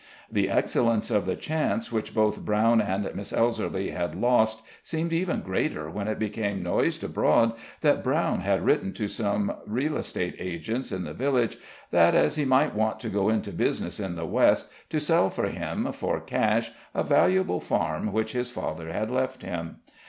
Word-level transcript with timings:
The 0.31 0.49
excellence 0.49 1.11
of 1.11 1.27
the 1.27 1.35
chance 1.35 1.91
which 1.91 2.15
both 2.15 2.43
Brown 2.43 2.81
and 2.81 3.07
Miss 3.13 3.31
Elserly 3.31 3.91
had 3.91 4.15
lost 4.15 4.63
seemed 4.81 5.13
even 5.13 5.41
greater 5.41 5.91
when 5.91 6.07
it 6.07 6.17
became 6.17 6.63
noised 6.63 7.03
abroad 7.03 7.53
that 7.81 8.03
Brown 8.03 8.39
had 8.41 8.65
written 8.65 8.93
to 8.93 9.07
some 9.07 9.53
real 9.67 9.95
estate 9.97 10.35
agents 10.39 10.91
in 10.91 11.03
the 11.03 11.13
village 11.13 11.59
that, 11.91 12.15
as 12.15 12.35
he 12.35 12.45
might 12.45 12.73
want 12.73 12.99
to 13.01 13.09
go 13.09 13.29
into 13.29 13.51
business 13.51 13.99
in 13.99 14.15
the 14.15 14.25
West, 14.25 14.71
to 14.89 14.99
sell 14.99 15.29
for 15.29 15.49
him, 15.49 15.91
for 15.91 16.19
cash, 16.19 16.71
a 16.95 17.03
valuable 17.03 17.59
farm 17.59 18.11
which 18.11 18.31
his 18.31 18.49
father 18.49 18.91
had 18.91 19.11
left 19.11 19.43
him. 19.43 19.81